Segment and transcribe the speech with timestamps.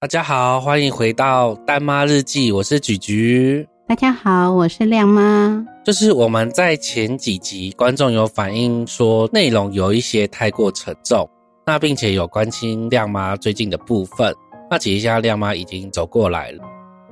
[0.00, 3.68] 大家好，欢迎回到《丹妈日记》，我是菊菊。
[3.86, 5.66] 大家好，我是亮妈。
[5.84, 11.28] 就是我们在前几集，观众有反映说内容有一些太过沉重，
[11.66, 14.34] 那并且有关心亮妈最近的部分。
[14.70, 16.64] 那其实现在亮妈已经走过来了，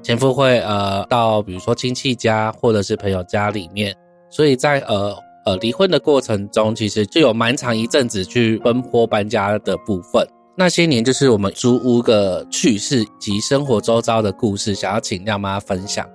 [0.03, 3.95] 前夫会呃到比如说亲戚家或者是朋友家里面，
[4.31, 10.27] 所以在呃呃离婚的过程中，其实就有蛮长一阵子去奔波搬家的部分。
[10.59, 16.07] 那些年，就是我们租屋的趣事及生活周遭的故事，想要请亮妈分享。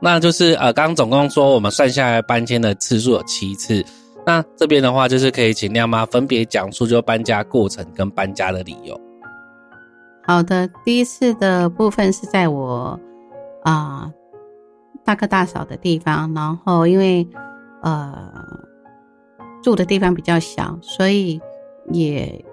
[0.00, 3.84] 那就是呃，刚刚总共说我们算下来搬迁的次数有七次。
[4.24, 8.98] 那这边的话，就是可以请亮妈分别讲述就搬家过程跟搬家的理由。
[10.30, 13.00] 好的，第一次的部分是在我
[13.64, 14.12] 啊
[15.04, 17.28] 大哥大嫂的地方，然后因为
[17.82, 18.32] 呃
[19.60, 21.40] 住的地方比较小，所以
[21.90, 22.44] 也。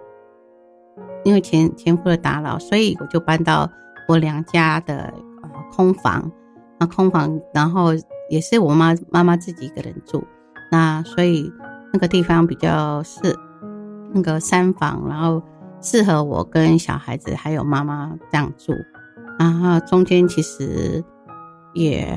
[1.23, 3.70] 因为前前夫的打扰，所以我就搬到
[4.08, 6.31] 我娘家的呃空房，
[6.80, 7.89] 那空房，然后
[8.30, 10.23] 也是我妈妈妈自己一个人住，
[10.72, 11.52] 那所以
[11.94, 13.20] 那个地方比较是
[14.14, 15.44] 那个三房，然后
[15.81, 18.73] 适合我跟小孩子还有妈妈这样住，
[19.39, 21.03] 然后中间其实
[21.73, 22.08] 也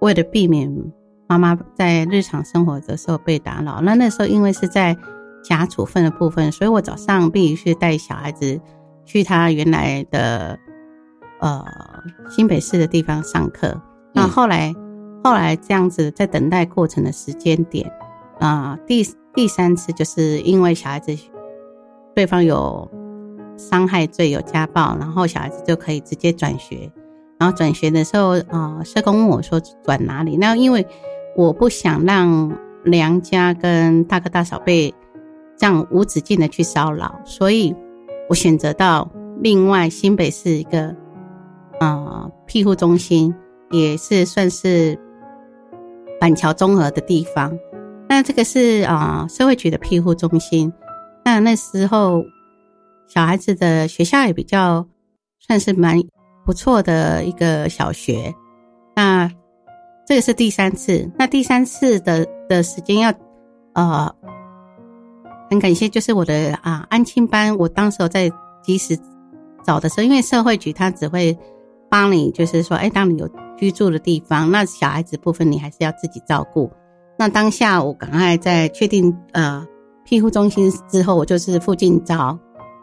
[0.00, 0.70] 为了避免
[1.28, 4.96] 妈妈在日常生活的时候被打扰，那那时候因为是在。
[5.48, 8.60] 家处分的部分，所以我早上必须带小孩子
[9.04, 10.58] 去他原来的
[11.38, 11.64] 呃
[12.28, 13.80] 新北市的地方上课。
[14.12, 14.74] 那后来
[15.22, 17.88] 后来这样子在等待过程的时间点
[18.40, 21.16] 啊，第第三次就是因为小孩子
[22.16, 22.90] 对方有
[23.56, 26.90] 伤害罪有家暴，然后小孩子就可以直接转学。
[27.38, 30.36] 然后转学的时候啊，社工问我说转哪里？
[30.36, 30.84] 那因为
[31.36, 32.52] 我不想让
[32.84, 34.92] 娘家跟大哥大嫂被。
[35.58, 37.74] 这样无止境的去骚扰，所以
[38.28, 40.94] 我选择到另外新北市一个
[41.80, 43.34] 呃庇护中心，
[43.70, 44.98] 也是算是
[46.20, 47.58] 板桥综合的地方。
[48.06, 50.70] 那这个是啊社会局的庇护中心。
[51.26, 52.24] 那那时候
[53.08, 54.86] 小孩子的学校也比较
[55.40, 56.00] 算是蛮
[56.44, 58.32] 不错的一个小学。
[58.94, 59.28] 那
[60.06, 63.12] 这个是第三次，那第三次的的时间要
[63.74, 64.14] 呃。
[65.48, 68.28] 很感谢，就是我的啊安亲班，我当时在
[68.62, 68.98] 及时
[69.64, 71.36] 找的时候，因为社会局他只会
[71.88, 76.68] 帮你，就是说，哎，当你有居住的地方，那小孩子部分你还是要自己照顾。
[77.16, 79.64] 那当下我赶快在确定呃
[80.06, 82.38] 庇护中心之后，我就是附近找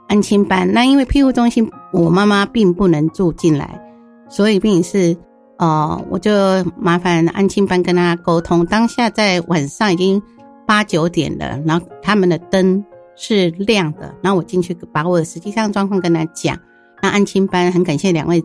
[0.07, 0.71] 安亲班。
[0.71, 3.81] 那因为庇护中心我妈妈并不能住进来，
[4.29, 5.17] 所以并是
[5.57, 6.31] 呃我就
[6.77, 8.65] 麻烦安亲班跟他沟通。
[8.65, 10.21] 当下在晚上已经。
[10.65, 12.81] 八九点了，然后他们的灯
[13.17, 16.57] 是亮的，然后我进去把我的实际上状况跟他讲。
[17.01, 18.41] 那安亲班很感谢两位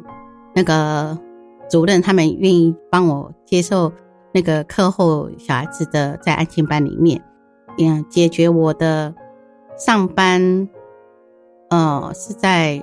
[0.52, 1.16] 那个
[1.70, 3.92] 主任，他们愿意帮我接受
[4.34, 7.22] 那个课后小孩子的在安亲班里面，
[7.78, 9.14] 嗯，解决我的
[9.78, 10.68] 上班，
[11.70, 12.82] 呃，是在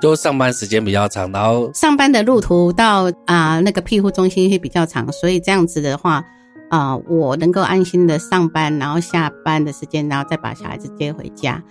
[0.00, 6.24] 就上班时间比较长，然后上班的路途到啊那个庇护中心会比较长，所以这样子的话。
[6.70, 11.62] 啊，我能够安心的上班，然后下班的时间，然后再把小孩子接回家。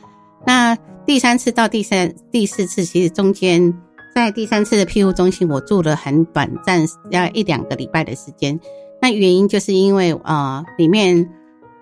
[0.46, 3.74] 那第三次到第三、第四次，其实中间
[4.16, 8.58] 在第三次的庇护中心，我住了很短暂，要一两个礼拜的时间。
[9.02, 11.28] 那原因就是因为啊，里面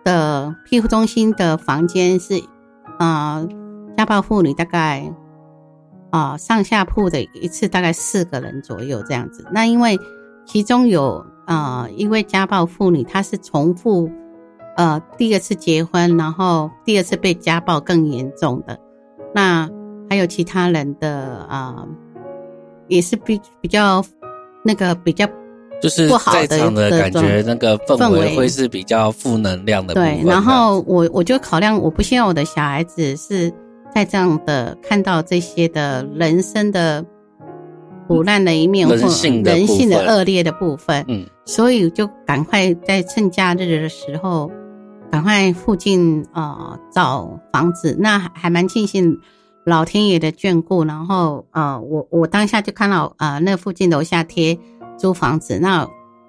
[0.03, 2.41] 的庇护中心的房间是
[2.99, 3.45] 啊，
[3.97, 5.11] 家暴妇女大概
[6.11, 9.45] 啊上下铺的一次大概四个人左右这样子。
[9.51, 9.99] 那因为
[10.45, 11.25] 其中有。
[11.47, 14.09] 啊，因为家暴妇女，她是重复，
[14.77, 18.79] 呃，第二次结婚，然后第二次被家暴更严重的。
[19.33, 19.67] 那
[20.09, 21.85] 还有其他人的啊，
[22.87, 24.01] 也是比比较
[24.63, 25.27] 那个比较
[25.81, 26.47] 就是不好的
[26.89, 29.93] 感觉，那个氛围会是比较负能量的。
[29.93, 33.51] 对，然后我我就考量，我不希望我的小孩子是
[33.93, 37.05] 在这样的看到这些的人生的。
[38.07, 44.51] 苦难的一面或人性的恶劣的部分，嗯，所以就赶快在趁假日的时候，
[45.09, 47.95] 赶快附近啊找房子。
[47.97, 49.17] 那还蛮庆幸
[49.65, 54.59] 老天爷的眷顾，然后啊，我我当下就看到啊那附近楼下贴
[55.01, 55.87] 租房子，那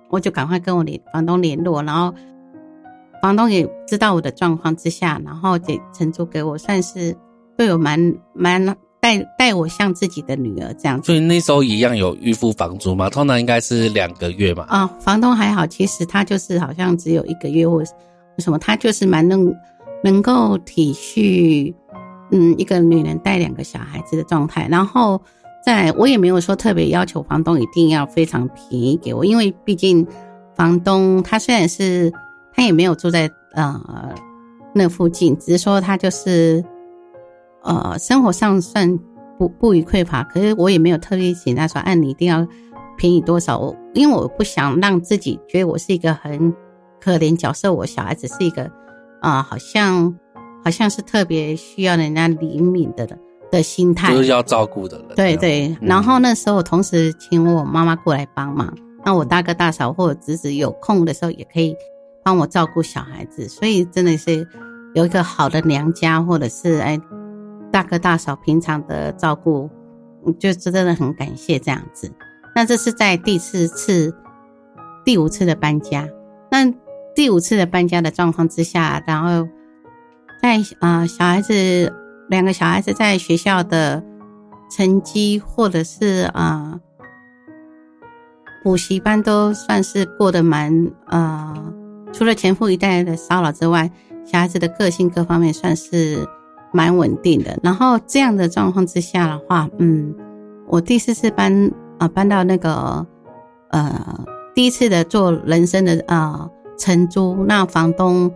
[0.08, 2.14] 我就赶快跟我联房东联络，然后
[3.20, 7.14] 房东也知道我的状况之下，然后给承租给我，算是
[7.56, 8.64] 对我蛮蛮
[8.98, 11.06] 带带我像自己的女儿这样子。
[11.06, 13.10] 所以那时候一样有预付房租吗？
[13.10, 14.64] 通常应该是两个月嘛。
[14.68, 17.84] 啊，房东还好，其实他就是好像只有一个月或
[18.38, 19.54] 什么，他就是蛮能
[20.02, 21.72] 能够体恤，
[22.30, 24.66] 嗯，一个女人带两个小孩子的状态。
[24.68, 25.20] 然后
[25.64, 30.06] 在，我也没有说特别要求房东一定要非常便宜给我，因为毕竟
[30.54, 32.12] 房东他虽然是
[32.52, 34.14] 他也没有住在呃
[34.74, 36.64] 那附近，只是说他就是。
[37.64, 38.98] 呃，生活上算
[39.38, 42.44] 不不予匮乏，可是我也没有特别请他说，按你一定要
[42.96, 43.56] 便宜多少。
[43.56, 46.52] 我因为我不想让自己觉得我是一个很
[47.00, 48.68] 可怜角色，我小孩子是一个
[49.20, 50.12] 啊，好像
[50.64, 53.16] 好像是特别需要人家怜悯的人
[53.52, 55.06] 的心态，就是要照顾的人。
[55.14, 61.76] 对对，然后那时候我同时请我妈妈过来帮忙，那我大哥大嫂或者侄子有空的时候也可以
[62.24, 64.44] 帮我照顾小孩子，所以真的是
[64.94, 67.00] 有一个好的娘家，或者是哎。
[67.70, 69.70] 大哥大嫂平常的照顾，
[70.38, 72.12] 就真的很感谢这样子。
[72.54, 74.14] 那这是在第四次、
[75.06, 76.06] 第五次的搬家。
[76.50, 76.70] 那
[77.14, 79.48] 第五次的搬家的状况之下，然后
[80.42, 81.90] 在啊小孩子
[82.32, 84.02] 两个小孩子在学校的
[84.70, 86.80] 成绩，或者是啊
[88.64, 91.72] 补习班都算是过得蛮呃，
[92.12, 93.90] 除了前夫一代的骚扰之外，
[94.24, 96.26] 小孩子的个性各方面算是。
[96.74, 100.14] 蛮稳定的，然后这样的状况之下的话，嗯，
[100.68, 103.06] 我第四次搬啊搬到那个
[103.68, 104.24] 呃
[104.54, 108.32] 第一次的做人生的啊承租，那房东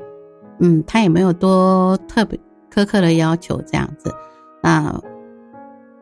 [0.61, 2.39] 嗯他也没有多特别
[2.77, 4.15] 苛刻的要求这样子，
[4.63, 5.01] 那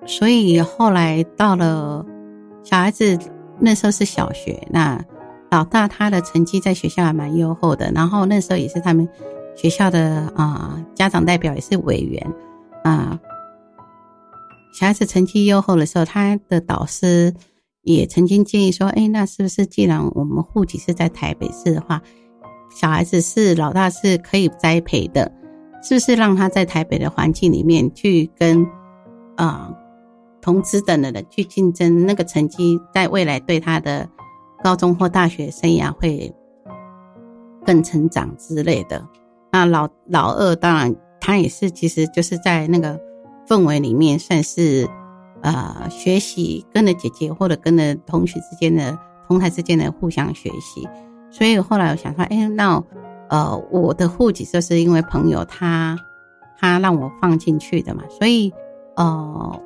[0.04, 2.04] 所以后来到了
[2.64, 3.16] 小孩子
[3.60, 5.00] 那时候是小学，那
[5.50, 9.08] 老大他的成绩在学校还蛮优厚的，然后那时候也是他们。
[9.56, 12.20] 学校的啊，家长代表也是委员
[12.82, 13.16] 啊。
[14.72, 17.32] 小孩子成绩优厚的时候，他的导师
[17.82, 22.02] 也曾经建议说：“哎，那是不是既然我们户籍是在台北市的话，
[22.74, 25.30] 小孩子是老大是可以栽培的，
[25.84, 28.66] 是不是让他在台北的环境里面去跟
[29.36, 29.70] 啊
[30.40, 32.06] 同资等的人去竞争？
[32.06, 34.08] 那个成绩在未来对他的
[34.62, 36.34] 高中或大学生涯会
[37.66, 39.06] 更成长之类的。”
[39.52, 42.98] 那老老二当然，他也是，其实就是在那个
[43.46, 44.88] 氛围里面，算是
[45.42, 48.98] 呃学习，跟着姐姐或者跟着同学之间的
[49.28, 50.88] 同台之间的互相学习。
[51.30, 52.82] 所以后来我想说，哎，那
[53.34, 55.98] 呃我的户籍就是因为朋友他
[56.56, 58.52] 他让我放进去的嘛，所以
[58.94, 59.60] 呃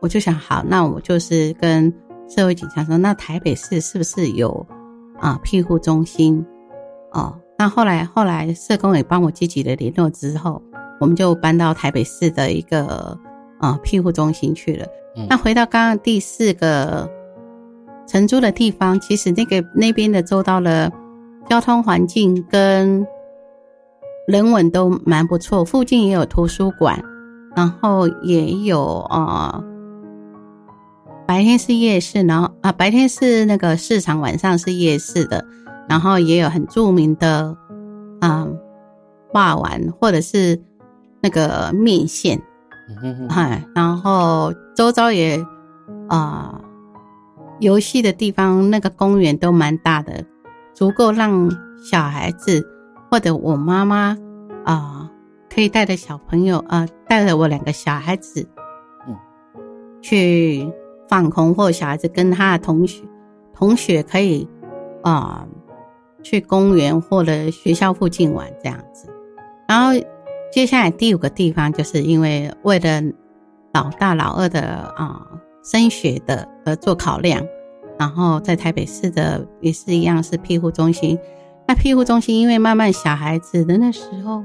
[0.00, 1.92] 我就想，好，那我就是跟
[2.26, 4.66] 社会警察说，那台北市是不是有
[5.20, 6.42] 啊庇护中心
[7.12, 7.38] 哦？
[7.58, 10.62] 那后来，后来社工也帮我积极的联络之后，
[10.98, 13.18] 我们就搬到台北市的一个
[13.60, 14.86] 呃庇护中心去了。
[15.28, 17.10] 那回到刚刚第四个
[18.06, 20.90] 承租的地方，其实那个那边的周遭的
[21.48, 23.06] 交通环境跟
[24.26, 27.02] 人文都蛮不错，附近也有图书馆，
[27.56, 29.62] 然后也有啊
[31.26, 35.44] 白天是夜市，然后啊白天是那个市场，晚上是夜市的。
[35.88, 37.56] 然后也有很著名的，
[38.20, 38.58] 嗯，
[39.32, 40.60] 霸丸或者是
[41.22, 42.38] 那个面线，
[43.30, 45.42] 嗨，然后周遭也
[46.10, 46.60] 啊，
[47.58, 50.22] 游戏的地方那个公园都蛮大的，
[50.74, 51.50] 足够让
[51.82, 52.66] 小孩子
[53.10, 54.16] 或者我妈妈
[54.64, 55.10] 啊，
[55.52, 58.48] 可以带着小朋友啊，带着我两个小孩子，
[59.06, 59.16] 嗯，
[60.02, 60.70] 去
[61.08, 63.02] 放空，或者小孩子跟他的同学
[63.54, 64.48] 同学可以
[65.02, 65.46] 啊。
[66.20, 69.08] 去公园或者学校附近玩这样子，
[69.68, 69.92] 然后
[70.52, 73.00] 接下来第五个地方，就是因为为了
[73.72, 74.60] 老大老二的
[74.96, 75.24] 啊
[75.62, 77.40] 升学的而做考量，
[77.98, 81.18] 然后在台北市的也是一样是庇护中心。
[81.66, 84.44] 那庇护中心因为慢慢小孩子的那时候，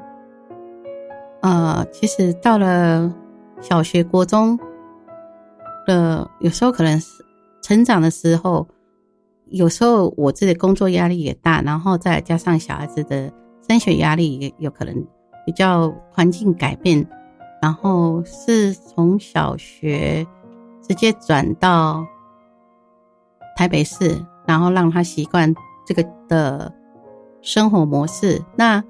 [1.41, 3.13] 呃，其实到了
[3.61, 4.59] 小学、国中
[5.85, 7.25] 的有时候可能是
[7.61, 8.67] 成长的时候。
[9.47, 13.31] 有时候我自己工作压力也大，然后再加上小孩子的
[13.67, 15.05] 升学压力也有可能
[15.45, 17.05] 比较环境改变，
[17.61, 20.25] 然后是从小学
[20.81, 22.03] 直接转到
[23.55, 25.53] 台北市，然后让他习惯
[25.85, 26.73] 这个的
[27.41, 28.41] 生活模式。
[28.55, 28.83] 那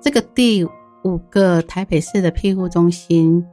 [0.00, 0.64] 这个第
[1.04, 3.44] 五个台北市的庇护中心，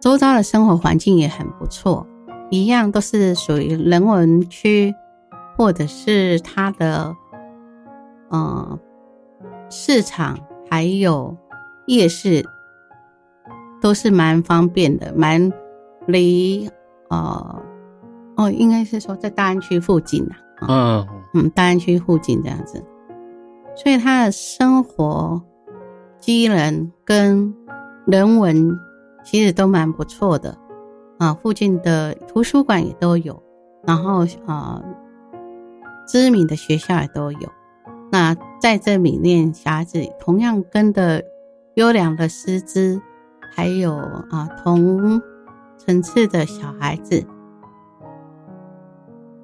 [0.00, 2.06] 周遭的生活环境也很不错。
[2.50, 4.94] 一样都是属于人文区，
[5.56, 7.16] 或者是它的，
[8.28, 8.78] 呃，
[9.70, 10.38] 市场
[10.70, 11.36] 还有
[11.86, 12.44] 夜市，
[13.80, 15.50] 都是蛮方便的，蛮
[16.06, 16.70] 离
[17.08, 17.62] 呃
[18.36, 20.34] 哦，应该是说在大安区附近呐、
[20.68, 22.82] 嗯嗯，大安区附近这样子，
[23.76, 25.40] 所以他的生活
[26.18, 27.54] 机能跟
[28.06, 28.76] 人文
[29.24, 30.56] 其实都蛮不错的
[31.18, 31.34] 啊。
[31.34, 33.42] 附近的图书馆也都有，
[33.84, 34.82] 然后啊，
[36.08, 37.48] 知名的学校也都有。
[38.10, 41.22] 那在这里面，小孩子同样跟的
[41.74, 43.00] 优良的师资，
[43.54, 45.20] 还有啊同
[45.78, 47.24] 层次的小孩子，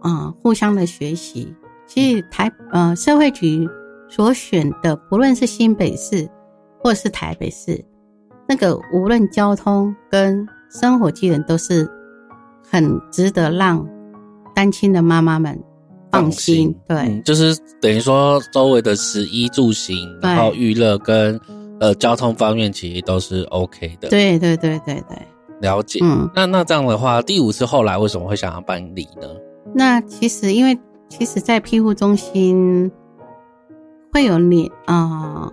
[0.01, 1.55] 啊互相的学习。
[1.87, 3.69] 其实台呃社会局
[4.09, 6.29] 所选的，不论是新北市
[6.79, 7.85] 或是台北市，
[8.49, 11.91] 那个无论交通跟生活技能都是
[12.69, 13.85] 很值得让
[14.55, 15.61] 单亲的妈妈们
[16.13, 16.73] 放心。
[16.87, 21.41] 对，嗯，就是等于说周围的食衣住行，然后娱乐跟
[21.81, 25.19] 呃交通方面其实都是 OK 的。，对对对对对，
[25.61, 25.99] 了解。
[26.05, 26.31] 嗯。
[26.35, 29.27] 那那这样的话，第五次后来为什么会想要办理呢？
[29.75, 32.91] 那其实，因为其实，在庇护中心
[34.13, 35.53] 会有年啊、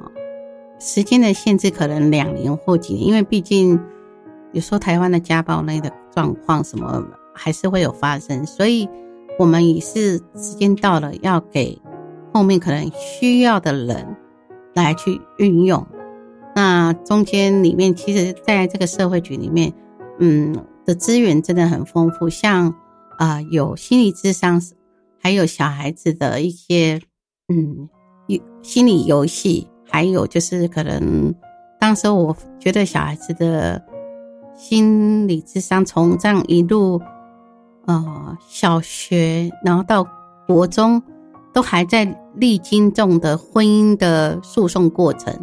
[0.79, 3.79] 时间的限制，可能两年或几年，因为毕竟
[4.53, 8.89] 有时候台湾的家暴类的状况什么还是会有发生，所以
[9.37, 11.79] 我们也是时间到了，要给
[12.33, 14.15] 后面可能需要的人
[14.73, 15.85] 来去运用。
[16.55, 19.71] 那中间里面，其实在这个社会局里面，
[20.17, 20.55] 嗯
[20.85, 22.73] 的资源真的很丰富，像
[23.17, 24.61] 啊、有心理智商，
[25.21, 27.01] 还有小孩子的一些
[27.47, 27.89] 嗯
[28.27, 31.33] 游心理游戏，还有就是可能
[31.79, 33.83] 当时我觉得小孩子的
[34.55, 37.01] 心理智商从这样一路
[37.85, 40.07] 呃小学，然后到
[40.47, 41.01] 国中，
[41.53, 42.05] 都还在
[42.35, 45.33] 历经中的婚姻的诉讼过程，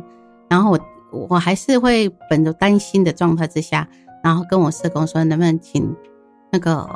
[0.49, 0.81] 然后我
[1.29, 3.89] 我还是会本着担心的状态之下，
[4.23, 5.95] 然后跟我社工说，能不能请
[6.53, 6.89] 那个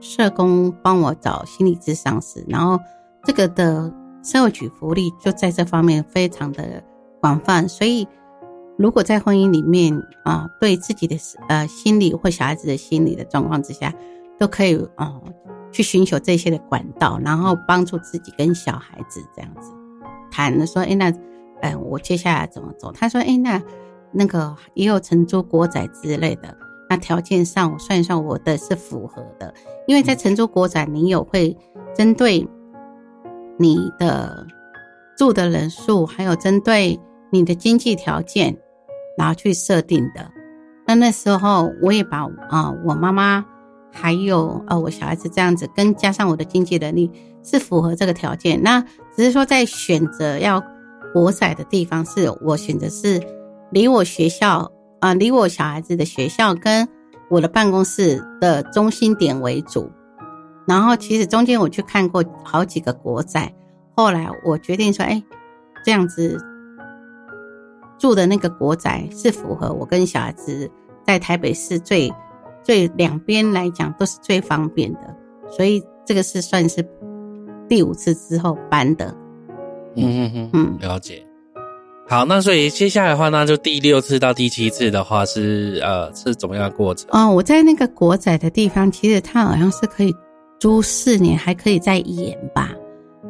[0.00, 2.78] 社工帮我找心理咨商师，然后
[3.24, 3.92] 这个的
[4.22, 6.82] 社会局福利就在这方面非常的
[7.20, 8.08] 广泛，所以
[8.78, 11.16] 如果在婚姻里面啊、对自己的
[11.48, 13.94] 呃心理或小孩子的心理的状况之下，
[14.38, 15.20] 都可以啊、
[15.70, 19.70] 去寻求这些的管道，然后帮助自己跟小孩子这样子
[20.30, 21.12] 谈的说，哎，那
[21.60, 22.90] 哎我接下来怎么走？
[22.92, 23.62] 他说，哎，那
[24.12, 26.56] 那个也有承租国仔之类的。
[26.90, 29.54] 那条件上，我算一算，我的是符合的，
[29.86, 31.56] 因为在成都国展，你有会
[31.94, 32.44] 针对
[33.56, 34.44] 你的
[35.16, 36.98] 住的人数，还有针对
[37.30, 38.58] 你的经济条件，
[39.16, 40.28] 然后去设定的。
[40.84, 43.46] 那那时候我也把啊、我妈妈
[43.92, 47.08] 还有呃我小孩子这样子，跟加上我的经济能力
[47.44, 48.60] 是符合这个条件。
[48.60, 48.80] 那
[49.16, 50.60] 只是说在选择要
[51.12, 53.22] 国仔的地方，是我选择是
[53.70, 56.88] 离我学校啊、离我小孩子的学校跟
[57.28, 59.90] 我的办公室的中心点为主。
[60.66, 63.52] 然后其实中间我去看过好几个国仔，
[63.96, 65.20] 后来我决定说，哎，
[65.84, 66.38] 这样子
[67.98, 70.70] 住的那个国宅是符合我跟小孩子
[71.04, 72.12] 在台北市最
[72.62, 75.16] 最两边来讲都是最方便的，
[75.50, 76.86] 所以这个是算是
[77.68, 79.14] 第五次之后搬的。
[79.96, 81.26] 嗯嗯嗯，嗯了解。
[82.10, 87.08] 好，那所以接下来的话，那就第六次到第七次的话是呃是怎么样过程？
[87.12, 90.12] 哦，我在那个国仔的地方，其实它好像是可以
[90.58, 92.72] 租四年，还可以再延吧。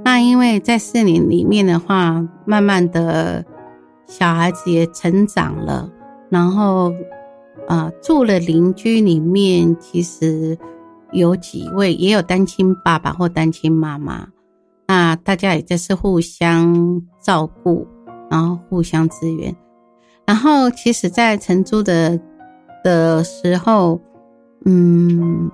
[0.02, 3.44] 那因为在四年里面的话，慢慢的
[4.06, 5.86] 小孩子也成长了，
[6.30, 6.90] 然后
[7.68, 10.56] 啊、住了邻居里面，其实
[11.12, 14.26] 有几位也有单亲爸爸或单亲妈妈，
[14.88, 17.86] 那大家也就是互相照顾，
[18.30, 19.54] 然后互相支援。
[20.24, 22.18] 然后其实，在承租的
[22.84, 24.00] 的时候，
[24.64, 25.50] 嗯，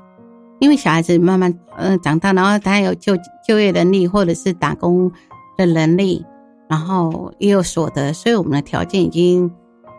[0.61, 3.17] 因为小孩子慢慢呃长大，然后他有就
[3.47, 5.11] 就业能力或者是打工
[5.57, 6.25] 的能力，
[6.69, 9.51] 然后也有所得，所以我们的条件已经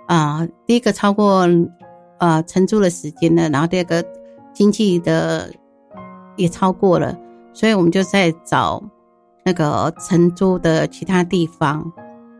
[0.05, 1.47] 啊、第一个超过
[2.19, 4.05] 呃承租的时间了，然后第二个
[4.53, 5.51] 经济的
[6.35, 7.17] 也超过了，
[7.51, 8.83] 所以我们就在找
[9.43, 11.91] 那个承租的其他地方。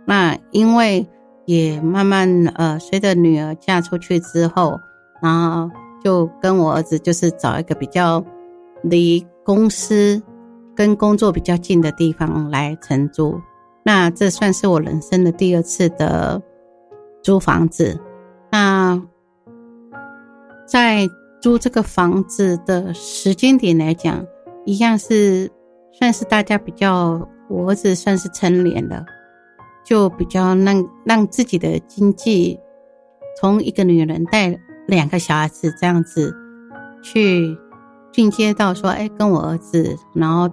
[0.10, 1.06] 那因为
[1.46, 4.80] 也慢慢呃，随着女儿嫁出去之后，
[5.22, 5.70] 然后
[6.02, 8.24] 就跟我儿子就是找一个比较
[8.84, 10.22] 离公司
[10.74, 13.38] 跟工作比较近的地方来承租。
[13.84, 16.42] 那这算是我人生的第二次的
[17.22, 18.00] 租房子。
[18.50, 19.02] 那
[20.66, 21.06] 在
[21.42, 24.26] 租这个房子的时间点来讲，
[24.66, 25.52] 一样是
[25.92, 29.06] 算是大家比较，我儿子算是成年了。
[29.88, 32.60] 就比较让让自己的经济
[33.40, 36.36] 从一个女人带两个小孩子这样子
[37.02, 37.58] 去
[38.12, 40.50] 进阶到说，哎，跟我儿子，然后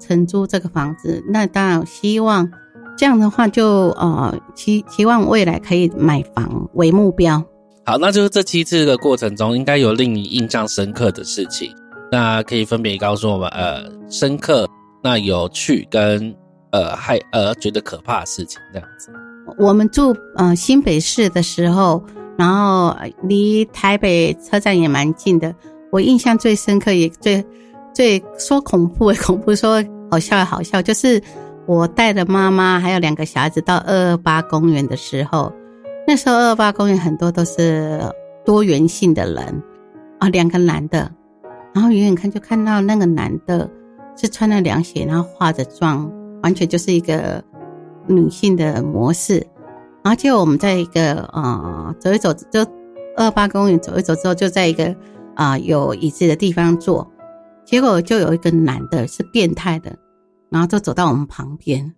[0.00, 2.50] 承租这个房子，那当然希望
[2.96, 7.40] 这样的话就呃期期望未来可以买房为目标。
[7.86, 11.70] 好，那就是这七次的过程中，应该有令你印象深刻的事情，
[12.10, 14.66] 那可以分别告诉我们，呃，深刻、
[15.02, 16.34] 那有趣跟
[16.74, 19.12] 呃害呃觉得可怕的事情这样子。
[19.58, 22.04] 我们住呃新北市的时候，
[22.36, 25.54] 然后离台北车站也蛮近的。
[25.92, 27.44] 我印象最深刻也最
[27.94, 31.22] 最说恐怖也 恐怖，说好笑也好笑，就是
[31.66, 35.52] 我带着妈妈还有两个小孩子到二二八公园的时候。
[36.06, 38.00] 那时候二二八公园很多都是
[38.44, 39.62] 多元性的人
[40.18, 41.10] 啊，两个男的，
[41.72, 43.70] 然后远远看就看到那个男的
[44.16, 46.10] 是穿了凉鞋，然后化着妆，
[46.44, 47.42] 完全就是一个
[48.06, 49.44] 女性的模式。
[50.04, 52.64] 然后结果我们在一个呃走一走，就
[53.16, 54.94] 二八公园走一走之后，就在一个
[55.34, 57.10] 啊有椅子的地方坐，
[57.64, 59.96] 结果就有一个男的是变态的，
[60.50, 61.94] 然后就走到我们旁边，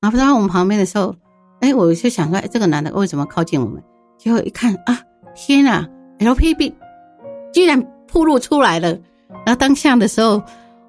[0.00, 1.14] 然后走到我们旁边的时候。
[1.60, 3.82] 哎，我就想说，哎，这个男的为什么靠近我们？
[4.16, 4.96] 结果一看啊，
[5.34, 5.84] 天啊
[6.20, 6.72] ，LPB
[7.52, 8.90] 居然暴露出来了。
[9.44, 10.40] 然后当下的时候，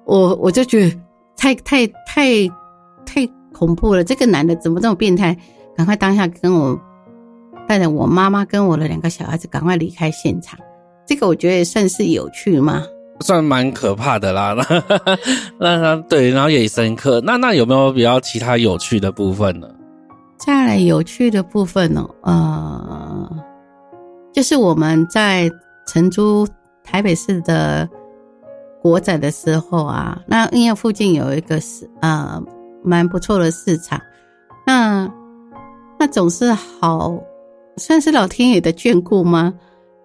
[0.04, 0.96] 我我就觉得
[1.36, 2.48] 太太太
[3.52, 4.04] 恐怖了。
[4.04, 5.36] 这个男的怎么这么变态？
[5.76, 6.78] 赶快当下跟我
[7.66, 10.58] 带着我妈妈跟我的两个小孩子赶快离开现场。
[11.06, 12.82] 这个我觉得算是有趣吗？
[13.20, 14.56] 算蛮可怕的啦。
[15.58, 17.20] 那那对，然后也深刻。
[17.24, 19.68] 那那有没有比较其他有趣的部分呢？
[20.38, 23.30] 再来有趣的部分呢，呃，
[24.32, 25.50] 就是我们在
[25.86, 26.48] 承租
[26.82, 27.86] 台北市的
[28.80, 32.42] 国展的时候啊，那因为附近有一个是呃
[32.82, 34.00] 蛮不错的市场，
[34.66, 35.10] 那
[35.98, 37.18] 那总是好
[37.76, 39.52] 算是老天爷的眷顾吗？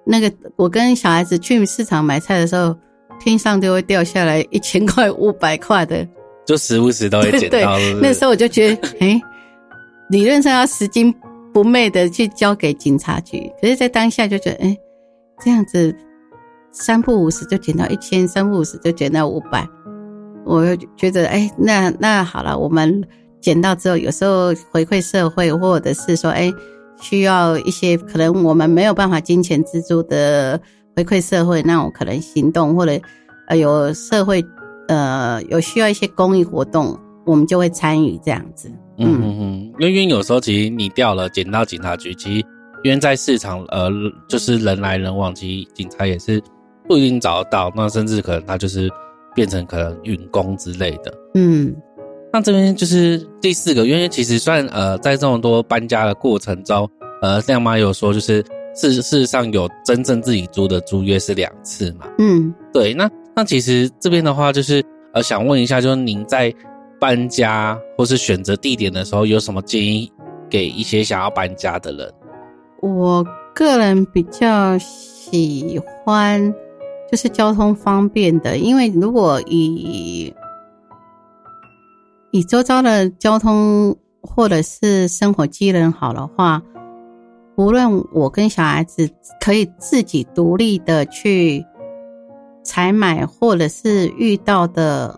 [0.06, 2.76] 那个我跟小孩子去市场买菜的时候，
[3.20, 6.08] 天上就会掉下来一千块、五百块的，
[6.46, 7.78] 就时不时都会捡到。
[8.02, 9.22] 那时候我就觉得， 哎。
[10.12, 11.12] 理论上要拾金
[11.52, 14.78] 不昧的去交给警察局，可是，在当下就觉得，哎，
[15.44, 15.92] 这样子
[16.72, 19.68] 三不五十就捡到一千，三不五十就捡到五百，
[20.46, 23.04] 我就觉得，哎，那那好了，我们
[23.42, 26.52] 捡到之后，有时候回馈社会，或者是说，哎，
[27.02, 30.60] 需要一些可能我们没有办法金钱资助的
[30.96, 32.98] 回馈社会，那我可能行动或者
[33.48, 34.44] 呃有社会
[34.88, 38.72] 呃有需要一些公益活动，我们就会参与这样子。
[38.98, 42.46] 嗯嗯嗯，因为有时候其实你掉了，捡到警察局，其实
[42.84, 43.90] 因为在市场，呃，
[44.30, 46.42] 就是人来人往，其实警察也是
[46.88, 48.90] 不一定找得到，那甚至可能他就是
[49.36, 51.14] 变成可能运工之类的。
[51.36, 51.76] 嗯，
[52.34, 56.90] 那这边就是第四个，因为其实算呃，在这么多搬家的过程中，
[57.22, 58.44] 呃，亮妈有说，就是
[58.74, 62.08] 事事实上有真正自己租的租约是两次嘛。
[62.18, 66.52] 嗯，对，那那其实这边的话，就是呃，想问一下，就是您在。
[66.98, 70.10] 搬家或是选择地点的时候，有什么建议
[70.50, 72.12] 给一些想要搬家的人？
[72.82, 76.42] 我个人比较喜欢
[77.16, 80.36] 就是交通方便的，因为如果以
[82.32, 86.62] 以周遭的交通或者是生活机能好的话，
[87.56, 91.66] 无论我跟小孩子可以自己独立的去
[92.66, 95.18] 采买，或者是遇到的。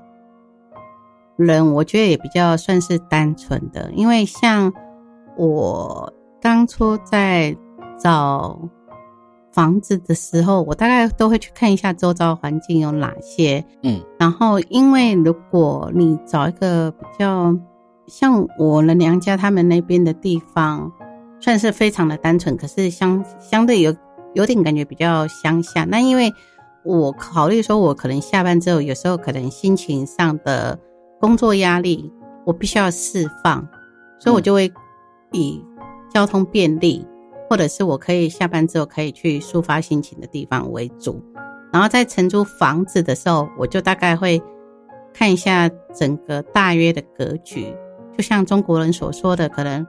[1.36, 4.72] 人我觉得也比较算是单纯的，因为像
[5.36, 7.56] 我当初在
[8.00, 8.60] 找
[9.58, 17.58] 房子的时候，我大概都会去看一下周遭环境有哪些，嗯，然后因为如果你找一个比较
[18.06, 20.92] 像我的娘家他们那边的地方，
[21.40, 23.96] 算是非常的单纯，可是相相对有
[24.36, 25.86] 有点感觉比较乡下。
[25.86, 26.32] 那因为
[26.84, 30.78] 我考虑说，我可能下班之后，有时候可能心情上的。
[31.20, 32.14] 工作压力，
[32.46, 33.68] 我必须要释放，
[34.20, 34.72] 所以我就会
[35.32, 35.60] 以
[36.14, 37.04] 交通便利，
[37.50, 41.22] 或者是我可以下班之后可以去抒发心情的地方为主。
[41.72, 44.42] 然后在承租房子的时候，我就大概会
[45.14, 47.74] 看一下整个大约的格局，
[48.18, 49.86] 就像中国人所说的，可能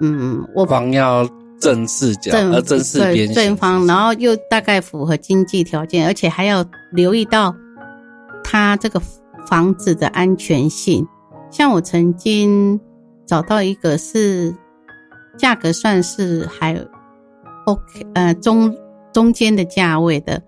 [0.00, 1.28] 嗯，我房要
[1.60, 7.54] 正四角，正正四边正方，然后又大概符合经济条件，而且还要留意到
[8.44, 9.00] 它这个。
[9.46, 11.04] 房子的安全性，
[11.50, 12.78] 像我曾经
[13.26, 14.54] 找到一个是
[15.36, 16.78] 价格算是还
[17.70, 18.74] OK，呃中
[19.12, 20.42] 中间的价位的，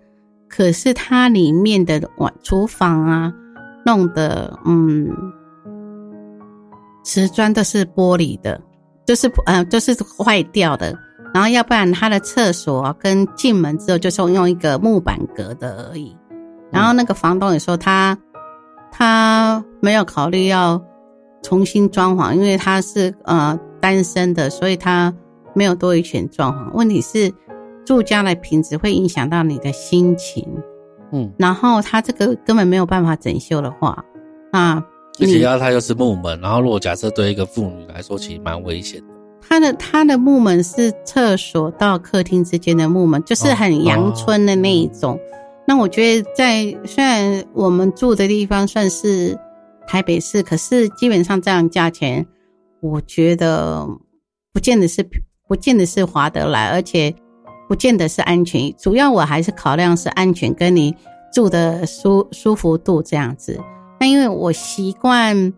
[0.49, 3.33] 可是它里面的碗厨房啊
[3.85, 5.09] 弄的嗯
[7.05, 8.61] 瓷砖都是玻璃的，
[9.07, 10.97] 就是呃都是坏掉的，
[11.35, 16.17] 然后要不然他的厕所跟进门之后就是用一个木板隔的而已。
[16.71, 18.17] 然后那个房东也说他
[18.91, 20.81] 他没有考虑要
[21.43, 25.13] 重新装潢，因为他是呃单身的，所以他
[25.55, 26.73] 没有多余钱装潢。
[26.73, 27.33] 问题是
[27.85, 30.47] 住家的品质会影响到你的心情，
[31.13, 34.05] 嗯，然后他这个根本没有办法整修的话，
[34.53, 34.83] 那
[35.21, 39.07] 而且你要它又是木门，然后如果假设对一个妇女来说，其实蛮危险的。
[39.47, 45.19] 他的他的木门是厕所到客厅之间的木门，就是很阳春的那一种。
[45.67, 49.39] 那我觉得在虽然我们住的地方算是
[49.87, 52.27] 台北市，可是基本上这样价钱，
[52.81, 53.87] 我觉得
[54.53, 55.03] 不见得是
[55.53, 57.15] 不见得是划得来，而且
[57.69, 58.75] 不见得是安全。
[58.79, 60.97] 主要我还是考量是安全跟你
[61.31, 63.61] 住的舒舒服度这样子。
[64.01, 65.53] 那因为我习惯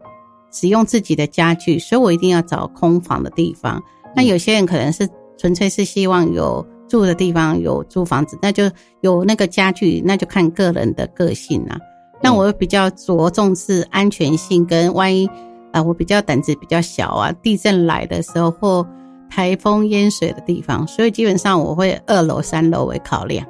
[0.51, 3.81] 使用自己的家具，所以我一定要找空房的地方。
[4.17, 8.69] 那有些人可能是纯粹是希望有住的地方，有租房子，那就
[9.01, 11.79] 有那个家具，那就看个人的个性啦。
[12.21, 15.31] 那我比较着重是安全性，跟万一
[15.71, 18.85] 啊、我比较胆子比较小啊，地震来的时候或
[19.31, 23.47] 台风淹水的地方，所以基本上我会二楼、三楼为考量。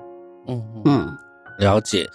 [0.47, 1.17] 嗯嗯，嗯，
[1.59, 2.07] 了解。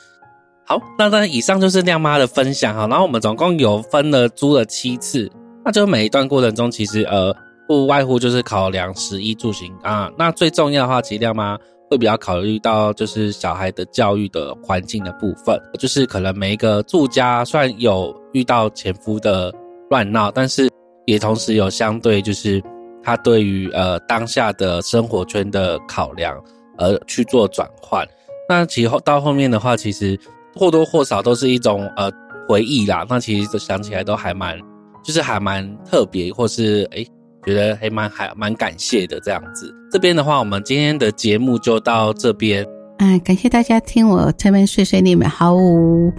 [0.65, 2.87] 好，那当然以上就是亮妈的分享哈。
[2.87, 5.29] 然后我们总共有分了租了七次，
[5.65, 7.35] 那就每一段过程中，其实呃
[7.67, 10.11] 不外乎就是考量食衣住行啊。
[10.17, 11.57] 那最重要的话，其实亮妈
[11.89, 19.51] 会比较考虑到就是小孩的教育的环境的部分，就是可能每一个住家虽然有遇到前夫的
[19.89, 20.69] 乱闹，但是
[21.07, 22.61] 也同时有相对就是
[23.03, 26.37] 他对于呃当下的生活圈的考量
[26.77, 28.07] 而去做转换。
[28.47, 30.19] 那其后到后面的话，其实
[30.55, 32.11] 或多或少都是一种呃
[32.47, 33.05] 回忆啦。
[33.07, 34.57] 那其实想起来都还蛮，
[35.03, 37.05] 就是还蛮特别，或是诶
[37.45, 39.73] 觉得还蛮还蛮感谢的这样子。
[39.91, 42.65] 这边的话，我们今天的节目就到这边。
[42.97, 46.11] 嗯，感谢大家听我这边碎碎念，毫无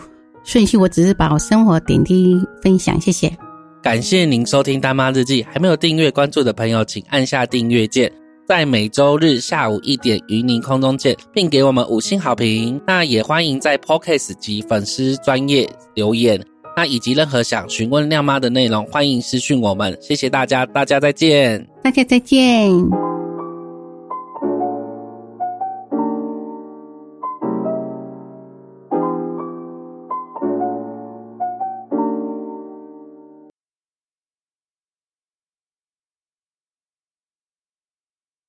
[0.45, 3.31] 顺序，我只是把我生活点滴分享，谢谢。
[3.83, 8.13] 感谢您收听《大妈日记》，还没有订阅关注的朋友，请按下订阅键，
[8.47, 12.81] 在每周日下午一点与您空中见，并给我们五星好评。
[12.87, 16.39] 那也欢迎在 Podcast 及粉丝专业留言，
[16.77, 19.97] 那以及任何想询问亮妈的内容，欢迎私讯我们。
[20.01, 21.67] 谢谢大家，大家再见。
[21.83, 23.20] 大家再见。